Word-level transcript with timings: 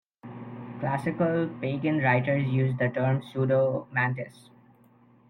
Classical 0.79 1.47
pagan 1.61 1.99
writers 1.99 2.47
use 2.47 2.75
the 2.79 2.89
term 2.89 3.21
"pseudomantis". 3.21 4.49